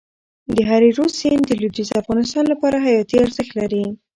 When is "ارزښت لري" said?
3.25-3.83